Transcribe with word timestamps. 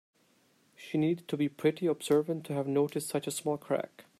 She 0.75 0.97
needed 0.97 1.27
to 1.27 1.37
be 1.37 1.47
pretty 1.47 1.85
observant 1.85 2.43
to 2.47 2.53
have 2.53 2.65
noticed 2.65 3.07
such 3.07 3.27
a 3.27 3.31
small 3.31 3.59
crack. 3.59 4.05